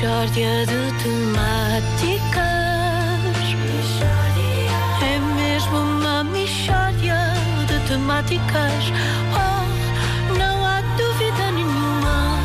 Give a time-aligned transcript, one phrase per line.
[0.00, 2.40] Mishória de temáticas.
[5.02, 7.18] É mesmo uma mishória
[7.66, 8.84] de temáticas.
[9.36, 12.38] Oh, não há dúvida nenhuma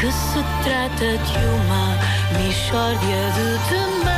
[0.00, 1.94] que se trata de uma
[2.36, 4.16] mishória de temáticas.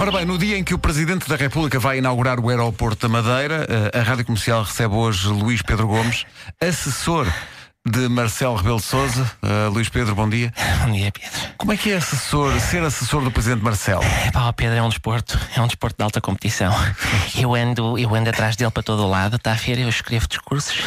[0.00, 3.08] Ora bem, no dia em que o Presidente da República vai inaugurar o aeroporto da
[3.08, 3.64] Madeira,
[3.94, 6.26] eh, a Rádio Comercial recebe hoje Luís Pedro Gomes,
[6.60, 7.28] assessor
[7.90, 9.30] de Marcelo Rebelo de Sousa.
[9.72, 10.52] Luís Pedro, bom dia.
[10.84, 11.40] Bom dia, Pedro.
[11.56, 14.02] Como é que é assessor, ser assessor do Presidente Marcelo?
[14.02, 16.72] É pá, Pedro é um desporto, é um desporto de alta competição.
[17.36, 20.28] Eu ando, eu ando atrás dele para todo o lado, está a feira, eu escrevo
[20.28, 20.82] discursos.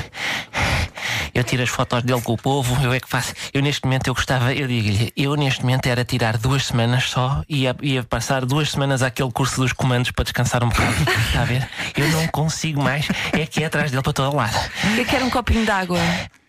[1.34, 3.34] Eu tiro as fotos dele com o povo, eu é que faço.
[3.54, 7.44] Eu neste momento eu gostava, eu digo-lhe, eu neste momento era tirar duas semanas só
[7.50, 10.96] e ia, ia passar duas semanas àquele curso dos comandos para descansar um bocado.
[11.28, 11.68] Está a ver?
[11.98, 14.58] Eu não consigo mais, é que é atrás dele para todo o lado.
[14.98, 16.00] Eu quero um copinho de água.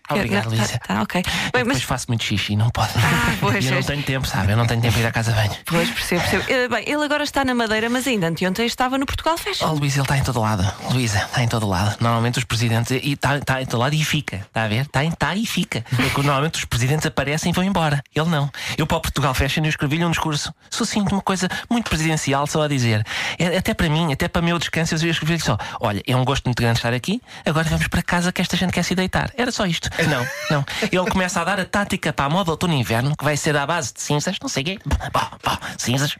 [0.09, 0.79] Obrigado, Luísa.
[0.79, 1.23] Tá, tá, ok.
[1.23, 2.91] Bem, depois mas faço muito xixi, não pode.
[3.39, 4.51] pois, E eu não tenho tempo, sabe?
[4.51, 5.55] Eu não tenho tempo para ir à casa de banho.
[5.65, 6.43] Pois, percebo, percebo.
[6.47, 9.67] Eh, Bem, ele agora está na Madeira, mas ainda anteontem estava no Portugal Fashion.
[9.67, 10.69] Oh, Luís, ele está em todo lado.
[10.91, 11.95] Luísa, está em todo lado.
[11.99, 12.91] Normalmente os presidentes.
[12.91, 14.37] E está está em todo lado e fica.
[14.37, 14.81] Está a ver?
[14.81, 15.83] Está está e fica.
[15.93, 18.03] É normalmente os presidentes aparecem e vão embora.
[18.13, 18.49] Ele não.
[18.77, 22.63] Eu para o Portugal Fashion eu escrevi-lhe um discurso sucinto, uma coisa muito presidencial, só
[22.63, 23.05] a dizer.
[23.37, 26.25] É, até para mim, até para o meu descanso, eu escrevi-lhe só: Olha, é um
[26.25, 29.31] gosto muito grande estar aqui, agora vamos para casa que esta gente quer se deitar.
[29.37, 29.89] Era só isto.
[30.09, 30.65] Não, não.
[30.81, 33.55] Ele começa a dar a tática para a moda outono e inverno, que vai ser
[33.55, 34.79] à base de cinzas, não sei o quê.
[35.77, 36.15] Cinzas.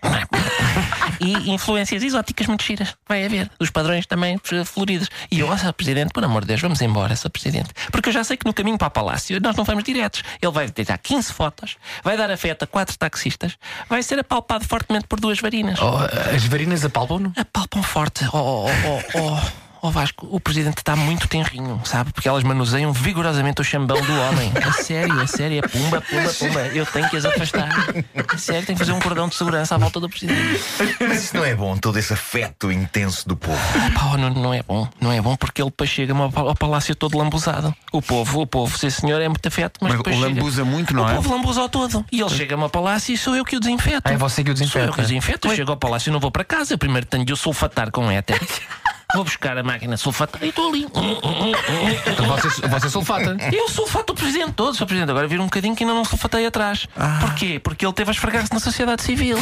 [1.19, 2.95] E influências exóticas muito giras.
[3.07, 3.49] Vai haver.
[3.59, 5.09] Os padrões também eh, floridos.
[5.31, 5.73] E eu, Sr.
[5.73, 7.29] Presidente, por amor de Deus, vamos embora, Sr.
[7.29, 7.69] Presidente.
[7.91, 10.23] Porque eu já sei que no caminho para o Palácio nós não vamos diretos.
[10.41, 13.57] Ele vai tirar 15 fotos, vai dar afeto a quatro taxistas,
[13.89, 15.79] vai ser apalpado fortemente por duas varinas.
[15.81, 15.97] Oh,
[16.35, 17.33] as varinas apalpam-no?
[17.35, 18.25] Apalpam forte.
[18.33, 18.69] Oh, oh,
[19.15, 19.64] oh, oh.
[19.87, 22.11] Oh Vasco, o presidente está muito tenrinho, sabe?
[22.11, 24.51] Porque elas manuseiam vigorosamente o chambão do homem.
[24.65, 26.59] A sério, a sério, é pumba, pumba, pumba.
[26.69, 27.69] Eu tenho que as afastar.
[28.33, 30.59] A sério, tenho que fazer um cordão de segurança à volta do presidente.
[30.99, 33.59] Mas isso não é bom, todo esse afeto intenso do povo.
[33.93, 37.15] Pá, não, não é bom, não é bom porque ele depois chega-me ao, palácio todo
[37.15, 37.71] lambuzado.
[37.91, 40.65] O povo, o povo, sim senhor, é muito afeto, mas, Mas depois o chega- lambuza
[40.65, 41.13] muito, não o é?
[41.13, 42.03] povo lambuza ao todo.
[42.11, 44.01] E ele chega-me ao palácio e sou eu que o desinfeto.
[44.05, 44.91] Ah, é você que o Sou eu desinfeta.
[44.93, 45.47] que o desinfeto.
[45.47, 46.73] Eu chego ao palácio e não vou para casa.
[46.73, 48.41] Eu primeiro tenho de o sulfatar com éter.
[49.15, 50.85] Vou buscar a máquina sulfatar e estou ali.
[50.85, 53.37] Então você, você sulfata.
[53.51, 54.85] Eu sulfato o presidente todo, Sr.
[54.85, 55.09] Presidente.
[55.11, 56.87] Agora vira um bocadinho que ainda não sulfatei atrás.
[56.97, 57.19] Ah.
[57.21, 57.59] Porquê?
[57.59, 59.37] Porque ele teve a esfregar-se na sociedade civil.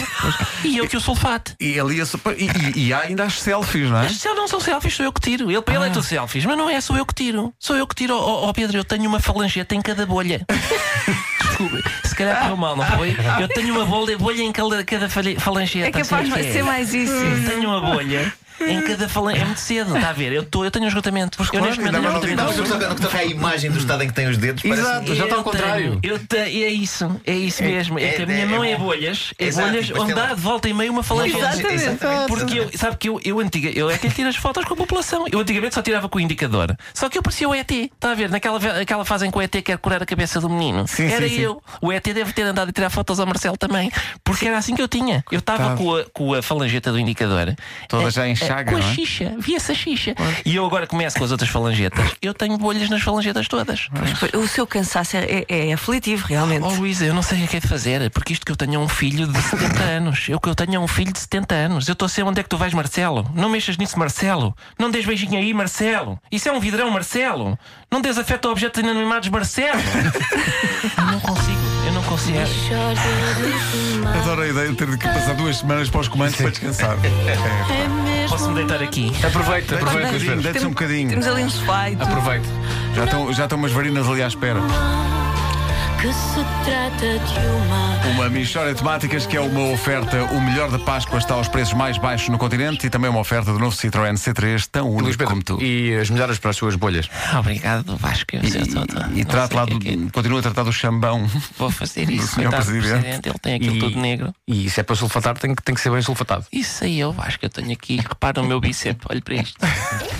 [0.63, 1.55] E eu que o sulfate.
[1.59, 2.03] E, ele ia,
[2.37, 4.05] e, e- e há ainda as selfies, não é?
[4.05, 5.49] Estes não são selfies, sou eu que tiro.
[5.51, 7.53] Ele para ele é tudo selfies, mas não é, sou eu que tiro.
[7.59, 8.15] Sou eu que tiro.
[8.15, 10.45] Ó ó, Pedro, eu tenho uma falangeta em cada bolha.
[11.41, 13.15] Desculpe, se calhar correu mal, não foi?
[13.39, 15.87] Eu tenho uma bolha, bolha em cada, cada falangeta.
[15.87, 17.13] É capaz de que ser mais isso.
[17.47, 18.33] Tenho uma bolha.
[18.69, 19.43] Em cada falangeta.
[19.43, 20.31] É muito cedo, está a ver?
[20.31, 21.41] Eu, tô, eu tenho um esgotamento.
[21.41, 22.87] eu claro, neste momento tenho um esgotamento.
[22.87, 25.15] Não, que toca a imagem do estado em que tem os dedos, parece Exato.
[25.15, 25.99] já está ao Eu contrário.
[26.01, 26.19] tenho- Eu
[26.63, 27.99] é isso, é isso mesmo.
[27.99, 30.41] É, é- que a minha é mão é, bolhas, é Exato, bolhas onde dá de
[30.41, 31.37] volta e meio uma falangeta.
[31.71, 32.27] Exatamente.
[32.27, 34.73] Porque eu, sabe que eu, eu antiga, eu é que lhe tiro as fotos com
[34.73, 35.25] a população.
[35.31, 36.75] Eu antigamente só tirava com o indicador.
[36.93, 37.71] Só que eu parecia o ET.
[37.71, 38.29] Está a ver?
[38.29, 40.87] Naquela aquela fase em que o ET quer curar a cabeça do menino.
[40.87, 41.41] Sim, era sim, sim.
[41.41, 41.61] eu.
[41.81, 43.91] O ET deve ter andado a tirar fotos ao Marcelo também.
[44.23, 45.23] Porque era assim que eu tinha.
[45.31, 47.55] Eu estava com a, com a falangeta do indicador.
[47.87, 48.93] Toda já em chaga, Com a não é?
[48.93, 49.35] xixa.
[49.39, 50.15] Via-se a xixa.
[50.45, 52.11] E eu agora começo com as outras falangetas.
[52.21, 53.87] Eu tenho bolhas nas falangetas todas.
[54.33, 56.63] O seu cansaço é, é aflitivo, realmente.
[56.63, 58.75] Oh Luísa, eu não sei o que é de fazer, porque isto que eu tenho
[58.75, 60.25] é um filho de 70 anos.
[60.29, 61.87] Eu que eu tenho é um filho de 70 anos.
[61.87, 63.29] Eu estou a ser onde é que tu vais, Marcelo?
[63.33, 64.55] Não mexas nisso, Marcelo.
[64.77, 66.19] Não des beijinho aí, Marcelo.
[66.31, 67.57] Isso é um vidrão, Marcelo.
[67.91, 69.79] Não des afeto a objetos inanimados, Marcelo.
[70.97, 71.62] eu não consigo,
[72.21, 72.99] temáticas.
[74.21, 76.97] Adoro a ideia de ter que passar duas semanas para os comandos para descansar.
[77.03, 79.11] É mesmo Posso-me deitar aqui?
[79.25, 80.35] Aproveita, aproveita.
[80.41, 81.09] Deve-se um bocadinho.
[81.09, 81.87] Temos ali um sofá.
[81.87, 82.47] Aproveita.
[82.95, 84.59] Já estão, já estão umas varinas ali à espera.
[86.03, 90.21] Que se trata de uma Uma Michória de Temáticas que é uma oferta.
[90.25, 93.53] O melhor da Páscoa está aos preços mais baixos no continente e também uma oferta
[93.53, 95.61] do novo Citroën C3, tão Luís único Pedro, como tu.
[95.63, 97.09] e as melhoras para as suas bolhas.
[97.39, 98.31] Obrigado, Vasco.
[98.35, 101.25] E não trate sei lá que do, é que- continua a tratar do chambão.
[101.57, 102.81] Vou fazer isso, Senhor Presidente.
[102.89, 103.29] presidente.
[103.29, 104.35] Ele tem aquilo E- tudo negro.
[104.45, 106.45] E se é para sulfatar, tem que, tem que ser bem sulfatado.
[106.51, 107.95] Isso aí eu, Vasco, eu tenho aqui.
[107.97, 109.57] Repara o meu bíceps, olha para isto.